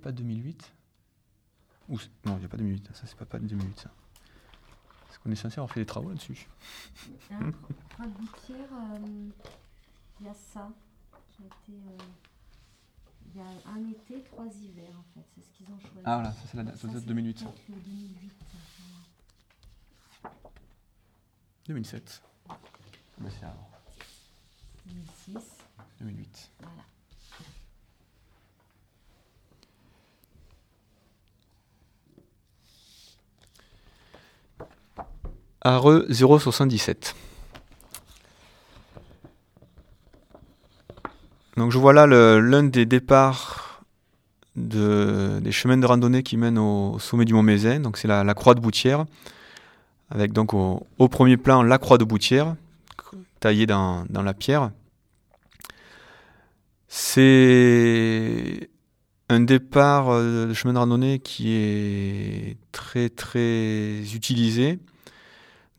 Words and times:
pas 0.00 0.12
2008 0.12 0.72
Ou, 1.88 1.98
Non, 2.24 2.36
il 2.36 2.38
n'y 2.40 2.44
a 2.44 2.48
pas 2.48 2.56
2008. 2.56 2.90
Ça, 2.94 3.06
c'est 3.06 3.16
pas, 3.16 3.24
pas 3.26 3.38
2008. 3.38 3.80
Ça. 3.80 3.90
Est-ce 5.10 5.18
qu'on 5.18 5.30
est 5.30 5.36
censé 5.36 5.54
avoir 5.58 5.70
fait 5.70 5.80
des 5.80 5.86
travaux 5.86 6.08
là-dessus 6.10 6.48
Hein, 7.30 7.50
Croix 7.90 8.06
de 8.06 8.12
Gouttière, 8.12 8.68
il 10.20 10.26
y 10.26 10.28
a 10.28 10.34
ça 10.34 10.70
qui 11.36 11.42
a 11.42 11.46
été. 11.46 11.72
euh, 11.72 11.98
il 13.32 13.38
y 13.38 13.40
a 13.44 13.70
un 13.70 13.88
été, 13.90 14.22
trois 14.24 14.46
hivers 14.46 14.90
en 14.98 15.04
fait, 15.14 15.24
c'est 15.34 15.42
ce 15.42 15.50
qu'ils 15.52 15.66
ont 15.72 15.78
choisi. 15.78 16.00
Ah 16.04 16.14
voilà, 16.16 16.32
ça 16.32 16.40
c'est 16.50 16.56
la 16.56 16.64
date, 16.64 16.74
Ça, 16.76 16.80
ça 16.82 16.86
date 16.88 17.02
c'est 17.02 17.06
2008. 17.08 17.38
ça. 17.38 17.44
peut-être 17.46 17.68
le 17.68 17.74
2008. 17.76 18.32
voilà. 20.22 20.36
2007. 21.66 22.22
Mais 23.20 23.30
c'est 23.30 23.44
avant. 23.44 23.70
2006, 24.86 25.36
2008. 26.00 26.50
voilà. 26.60 26.82
Areux 35.62 36.06
077. 36.10 37.14
Donc 41.56 41.70
je 41.72 41.78
vois 41.78 41.92
là 41.92 42.06
l'un 42.06 42.62
des 42.62 42.86
départs 42.86 43.82
de- 44.56 45.40
des 45.42 45.52
chemins 45.52 45.76
de 45.76 45.84
randonnée 45.86 46.22
qui 46.22 46.36
mènent 46.36 46.58
au 46.58 46.98
sommet 46.98 47.24
du 47.24 47.34
Mont 47.34 47.42
Mézin. 47.42 47.80
Donc 47.80 47.98
c'est 47.98 48.08
la, 48.08 48.34
croix 48.34 48.54
de 48.54 48.60
Boutière, 48.60 49.04
avec 50.10 50.32
donc 50.32 50.54
au, 50.54 50.86
au 50.98 51.08
premier 51.08 51.36
plan 51.36 51.62
la 51.62 51.78
croix 51.78 51.98
de 51.98 52.04
Boutière, 52.04 52.54
taillée 53.40 53.66
dans, 53.66 54.04
dans 54.08 54.22
la 54.22 54.32
pierre. 54.34 54.70
C'est 56.88 58.68
un 59.28 59.40
départ 59.40 60.08
euh, 60.10 60.46
de 60.48 60.54
chemin 60.54 60.72
de 60.74 60.78
randonnée 60.78 61.18
qui 61.20 61.52
est 61.52 62.56
très 62.72 63.08
très 63.08 64.00
utilisé. 64.14 64.78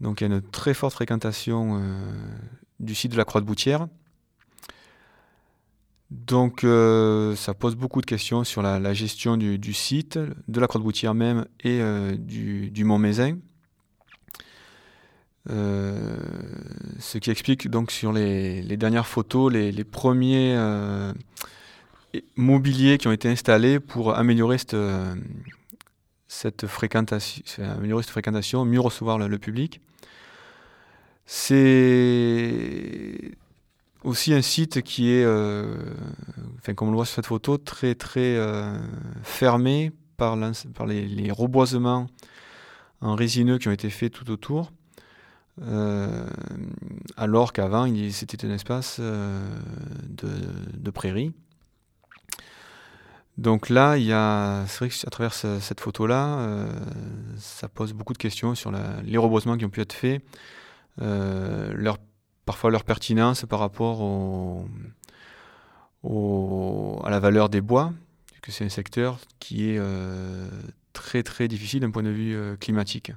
Donc 0.02 0.20
il 0.20 0.28
y 0.28 0.32
a 0.32 0.36
une 0.36 0.42
très 0.42 0.74
forte 0.74 0.94
fréquentation 0.94 1.80
euh, 1.80 2.00
du 2.80 2.96
site 2.96 3.12
de 3.12 3.18
la 3.18 3.24
Croix 3.24 3.40
de 3.40 3.46
Boutière. 3.46 3.88
Donc 6.10 6.64
euh, 6.64 7.36
ça 7.36 7.54
pose 7.54 7.76
beaucoup 7.76 8.02
de 8.02 8.06
questions 8.06 8.44
sur 8.44 8.62
la, 8.64 8.94
gestion 8.94 9.38
du, 9.38 9.74
site, 9.74 10.18
de 10.48 10.60
la 10.60 10.68
Croix 10.68 10.80
de 10.80 10.84
Boutière 10.84 11.14
même 11.14 11.46
et 11.62 11.80
euh, 11.82 12.18
du, 12.18 12.84
Mont 12.84 12.98
Mézin. 12.98 13.38
Ce 15.48 17.18
qui 17.18 17.32
explique 17.32 17.70
donc 17.70 17.92
sur 17.92 18.12
les, 18.12 18.64
dernières 18.78 19.08
photos 19.08 19.54
les, 19.54 19.84
premiers 19.84 20.58
mobiliers 22.36 22.98
qui 22.98 23.08
ont 23.08 23.12
été 23.12 23.30
installés 23.30 23.80
pour 23.80 24.16
améliorer 24.16 24.58
cette, 24.58 24.76
cette 26.28 26.68
fréquentation, 26.68 27.44
améliorer 27.64 28.04
cette 28.04 28.12
fréquentation, 28.12 28.66
mieux 28.66 28.82
recevoir 28.82 29.18
le 29.18 29.40
public. 29.40 29.80
C'est 31.34 33.32
aussi 34.04 34.34
un 34.34 34.42
site 34.42 34.82
qui 34.82 35.14
est, 35.14 35.24
euh, 35.24 35.78
comme 36.76 36.90
on 36.90 36.92
le 36.92 36.98
voit 36.98 37.06
sur 37.06 37.16
cette 37.16 37.28
photo, 37.28 37.58
très 37.58 37.96
très 37.96 38.36
euh, 38.36 38.78
fermé 39.24 39.94
par, 40.18 40.36
les, 40.36 41.32
reboisements 41.32 42.08
en 43.00 43.16
résineux 43.16 43.60
qui 43.60 43.70
ont 43.70 43.72
été 43.72 43.90
faits 43.90 44.12
tout 44.12 44.30
autour. 44.30 44.74
Euh, 45.62 46.28
alors 47.16 47.54
qu'avant, 47.54 47.88
c'était 48.10 48.46
un 48.46 48.52
espace 48.52 49.00
de, 49.00 50.92
prairie. 50.92 51.32
Donc 53.38 53.70
là, 53.70 53.98
il 53.98 54.04
y 54.04 54.12
a, 54.12 54.66
c'est 54.68 54.80
vrai 54.80 54.90
que 54.90 55.08
à 55.08 55.10
travers 55.10 55.34
ce- 55.34 55.62
cette 55.62 55.80
photo-là, 55.80 56.68
ça 57.38 57.70
pose 57.70 57.94
beaucoup 57.94 58.12
de 58.12 58.18
questions 58.18 58.54
sur 58.54 58.74
les 59.06 59.18
reboisements 59.18 59.56
qui 59.56 59.64
ont 59.64 59.70
pu 59.70 59.80
être 59.80 59.94
faits, 59.94 60.22
leur, 60.98 61.98
parfois 62.46 62.72
leur 62.72 62.84
pertinence 62.84 63.46
par 63.46 63.60
rapport 63.60 64.02
au, 64.02 64.66
au- 66.04 67.02
à 67.04 67.10
la 67.10 67.20
valeur 67.20 67.50
des 67.50 67.62
bois, 67.62 67.94
puisque 68.28 68.52
c'est 68.58 68.66
un 68.66 68.70
secteur 68.70 69.20
qui 69.40 69.70
est 69.70 69.78
euh, 69.78 70.50
très 70.94 71.24
très 71.24 71.48
difficile 71.48 71.80
d'un 71.82 71.92
point 71.92 72.04
de 72.04 72.10
vue 72.10 72.36
euh, 72.36 72.56
climatique. 72.58 73.12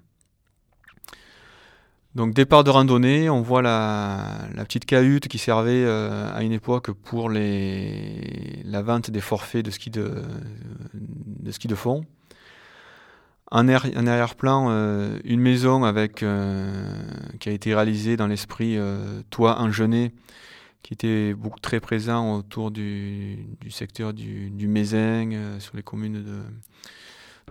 Donc 2.14 2.32
départ 2.32 2.62
de 2.62 2.70
randonnée, 2.70 3.28
on 3.28 3.42
voit 3.42 3.60
la, 3.60 4.46
la 4.54 4.64
petite 4.64 4.84
cahute 4.84 5.26
qui 5.26 5.38
servait 5.38 5.84
euh, 5.84 6.32
à 6.32 6.44
une 6.44 6.52
époque 6.52 6.92
pour 6.92 7.28
les, 7.28 8.62
la 8.64 8.82
vente 8.82 9.10
des 9.10 9.20
forfaits 9.20 9.64
de 9.64 9.72
ski 9.72 9.90
de, 9.90 10.22
de, 10.94 11.50
ski 11.50 11.66
de 11.66 11.74
fond. 11.74 12.04
En, 13.54 13.68
arrière-plan, 13.68 14.66
euh, 14.70 15.20
une 15.22 15.38
maison 15.38 15.84
avec, 15.84 16.24
euh, 16.24 16.92
qui 17.38 17.48
a 17.50 17.52
été 17.52 17.72
réalisée 17.72 18.16
dans 18.16 18.26
l'esprit 18.26 18.76
euh, 18.76 19.22
toit 19.30 19.60
engenêt, 19.60 20.10
qui 20.82 20.92
était 20.92 21.34
beaucoup, 21.34 21.60
très 21.60 21.78
présent 21.78 22.38
autour 22.38 22.72
du, 22.72 23.46
secteur 23.70 24.12
du, 24.12 24.50
du 24.50 24.66
Mézin, 24.66 25.30
euh, 25.30 25.60
sur 25.60 25.76
les 25.76 25.84
communes 25.84 26.24
de, 26.24 26.42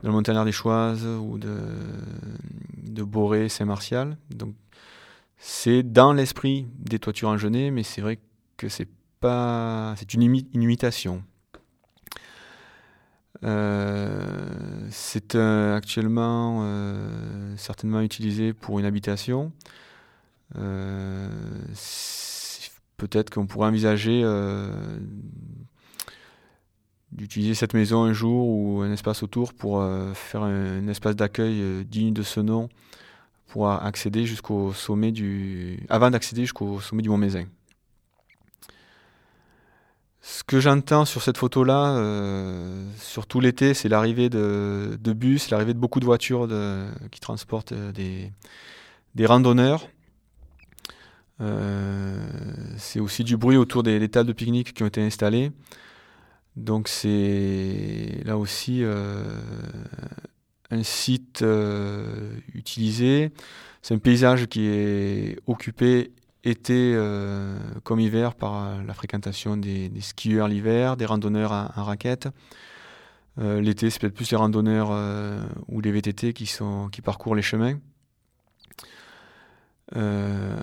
la 0.04 0.12
Montagnard 0.12 0.44
des 0.44 0.52
Choises 0.52 1.06
ou 1.06 1.38
de, 1.38 3.04
Boré, 3.04 3.48
Saint-Martial. 3.48 4.18
Donc 4.30 4.56
c'est 5.38 5.84
dans 5.84 6.12
l'esprit 6.12 6.68
des 6.80 7.00
toitures 7.00 7.30
engenêt, 7.30 7.72
mais 7.72 7.84
c'est 7.84 8.02
vrai 8.02 8.20
que 8.58 8.68
c'est 8.68 8.90
pas, 9.22 9.96
c'est 9.98 10.14
une 10.14 10.24
imitation. 10.54 11.24
Euh, 13.44 14.86
c'est 14.90 15.36
euh, 15.36 15.76
actuellement 15.76 16.62
euh, 16.64 17.56
certainement 17.58 18.02
utilisé 18.02 18.54
pour 18.54 18.80
une 18.80 18.86
habitation. 18.86 19.52
Peut-être 22.98 23.32
qu'on 23.32 23.48
pourrait 23.48 23.68
envisager 23.68 24.24
d'utiliser 27.12 27.56
cette 27.56 27.74
maison 27.74 28.04
un 28.04 28.14
jour 28.14 28.48
ou 28.48 28.82
un 28.82 28.92
espace 28.92 29.24
autour 29.24 29.54
pour 29.54 29.84
faire 30.14 30.44
un, 30.44 30.88
espace 30.88 31.16
d'accueil 31.16 31.84
digne 31.86 32.14
de 32.14 32.22
ce 32.22 32.40
nom 32.40 32.70
pour 33.48 33.70
accéder 33.70 34.26
jusqu'au 34.26 34.74
sommet 34.74 35.12
du 35.12 35.80
avant 35.90 36.12
d'accéder 36.12 36.44
jusqu'au 36.44 36.80
sommet 36.80 37.02
du 37.02 37.10
Mont 37.10 37.18
Mézin. 37.18 37.46
Ce 40.26 40.42
que 40.46 40.62
j'entends 40.62 41.04
sur 41.04 41.22
cette 41.22 41.38
photo-là, 41.38 41.98
euh, 41.98 42.88
surtout 42.98 43.42
l'été, 43.42 43.74
c'est 43.74 43.90
l'arrivée 43.90 44.30
de, 44.30 44.98
bus, 45.14 45.50
l'arrivée 45.50 45.74
de 45.74 45.80
beaucoup 45.80 46.00
de 46.00 46.06
voitures 46.06 46.48
qui 47.12 47.20
transportent 47.20 47.74
euh, 47.74 47.92
des, 47.92 49.26
randonneurs. 49.26 49.90
Euh, 51.42 52.26
c'est 52.78 53.02
aussi 53.02 53.26
du 53.26 53.36
bruit 53.36 53.58
autour 53.58 53.84
des, 53.84 54.08
tables 54.08 54.30
de 54.30 54.34
pique-nique 54.34 54.74
qui 54.74 54.84
ont 54.84 54.88
été 54.88 55.02
installées. 55.02 55.52
Donc 56.56 56.88
c'est 56.88 58.22
là 58.24 58.38
aussi 58.38 58.82
un 60.72 60.84
site 60.84 61.44
utilisé. 62.54 63.34
C'est 63.82 63.94
un 63.94 64.00
paysage 64.00 64.46
qui 64.46 64.68
est 64.68 65.38
occupé 65.48 66.14
été 66.44 66.94
euh, 66.96 67.58
comme 67.84 68.00
hiver 68.00 68.36
par 68.36 68.84
la 68.84 68.94
fréquentation 68.94 69.58
des, 69.58 69.90
des 69.90 70.02
skieurs 70.02 70.48
l'hiver, 70.48 70.98
des 70.98 71.06
randonneurs 71.06 71.52
en, 71.52 71.84
raquette. 71.84 72.28
Euh, 73.40 73.62
L'été, 73.62 73.90
c'est 73.90 74.00
peut-être 74.00 74.14
plus 74.14 74.30
les 74.30 74.38
randonneurs 74.38 74.90
euh, 74.92 75.42
ou 75.68 75.82
les 75.82 75.92
VTT 75.92 76.34
qui, 76.34 76.46
sont, 76.46 76.90
qui 76.92 77.02
parcourent 77.02 77.36
les 77.36 77.42
chemins. 77.42 77.80
Euh, 79.96 80.56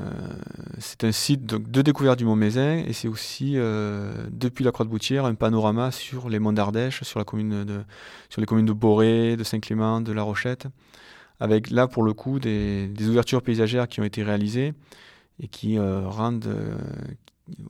c'est 0.79 1.05
un 1.05 1.13
site 1.13 1.47
donc, 1.47 1.71
de 1.71 1.83
découverte 1.83 2.19
du 2.19 2.25
Mont 2.25 2.37
Mézin 2.37 2.83
et 2.87 2.93
c'est 2.93 3.07
aussi, 3.07 3.53
euh, 3.57 4.27
depuis 4.33 4.65
la 4.65 4.73
Croix 4.73 4.85
de 4.85 4.91
Boutière, 4.91 5.25
un 5.25 5.35
panorama 5.35 5.91
sur 5.91 6.29
les 6.29 6.39
monts 6.39 6.53
d'Ardèche, 6.53 7.03
sur, 7.05 7.19
la 7.19 7.25
commune 7.25 7.65
de, 7.65 7.83
sur 8.29 8.41
les 8.41 8.47
communes 8.47 8.67
de 8.67 8.73
Boré, 8.73 9.37
de 9.37 9.45
Saint-Clément, 9.45 10.01
de 10.01 10.13
La 10.13 10.23
Rochette, 10.23 10.67
avec 11.39 11.71
là 11.71 11.87
pour 11.87 12.03
le 12.03 12.13
coup 12.13 12.41
des, 12.41 12.89
des 12.89 13.09
ouvertures 13.09 13.43
paysagères 13.43 13.89
qui 13.89 14.01
ont 14.01 14.05
été 14.05 14.23
réalisées 14.23 14.75
et 15.41 15.49
qui 15.49 15.79
euh, 15.79 16.07
rendent 16.07 16.47
euh, 16.47 16.77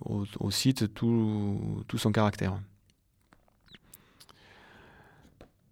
au, 0.04 0.50
site 0.50 0.92
tout, 0.92 1.82
son 1.96 2.12
caractère. 2.12 2.58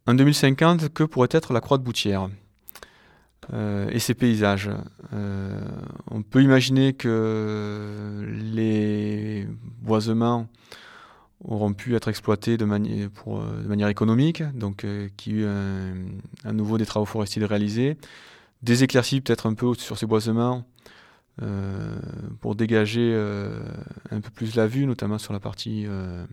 En 0.06 0.14
2050, 0.14 0.88
que 0.88 1.04
pourrait 1.04 1.28
être 1.32 1.52
la 1.52 1.60
Croix 1.60 1.76
de 1.76 1.82
Boutière 1.82 2.30
euh, 3.52 3.90
et 3.90 3.98
ses 3.98 4.14
paysages? 4.14 4.70
On 6.10 6.22
peut 6.22 6.42
imaginer 6.42 6.94
que 6.94 8.24
les 8.52 9.46
boisements 9.80 10.48
auront 11.44 11.72
pu 11.72 11.94
être 11.94 12.08
exploités 12.08 12.56
de, 12.56 12.64
manière 12.64 13.88
économique, 13.88 14.42
donc 14.54 14.86
qu'il 15.16 15.32
y 15.32 15.36
ait 15.36 15.42
eu 15.42 15.46
à 16.44 16.52
nouveau 16.52 16.78
des 16.78 16.86
travaux 16.86 17.06
forestiers 17.06 17.44
réalisés, 17.44 17.96
des 18.62 18.84
éclaircies 18.84 19.20
peut-être 19.20 19.46
un 19.46 19.54
peu 19.54 19.74
sur 19.74 19.98
ces 19.98 20.06
boisements 20.06 20.64
pour 22.40 22.54
dégager 22.54 23.12
euh, 23.14 23.60
un 24.10 24.20
peu 24.20 24.30
plus 24.30 24.54
la 24.56 24.66
vue, 24.66 24.86
notamment 24.86 25.18
sur 25.18 25.32
la 25.32 25.40
partie 25.40 25.84
euh, 25.86 26.24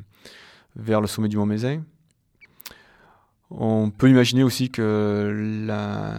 vers 0.75 1.01
le 1.01 1.07
sommet 1.07 1.27
du 1.27 1.37
Mont 1.37 1.45
Mézin. 1.45 1.83
On 3.51 3.91
peut 3.91 4.09
imaginer 4.09 4.43
aussi 4.43 4.71
que 4.71 5.63
la 5.65 6.17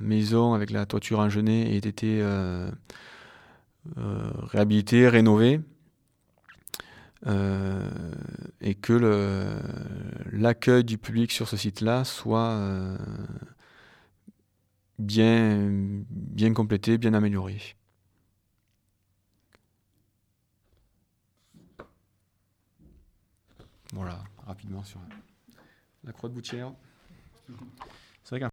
maison 0.00 0.54
avec 0.54 0.70
la 0.70 0.86
toiture 0.86 1.18
engenée 1.18 1.74
ait 1.74 1.78
été 1.78 2.20
euh, 2.22 2.70
euh, 3.98 4.30
réhabilitée, 4.36 5.08
rénovée, 5.08 5.60
euh, 7.26 7.90
et 8.60 8.74
que 8.74 8.92
l'accueil 10.32 10.84
du 10.84 10.96
public 10.96 11.32
sur 11.32 11.48
ce 11.48 11.56
site-là 11.56 12.04
soit 12.04 12.60
bien, 14.98 15.68
bien 16.10 16.52
complété, 16.52 16.98
bien 16.98 17.14
amélioré. 17.14 17.58
Voilà, 23.94 24.24
rapidement 24.44 24.82
sur 24.82 24.98
la 26.02 26.12
croix 26.12 26.28
de 26.28 26.34
Boutière. 26.34 26.72
C'est 28.24 28.30
vrai 28.30 28.40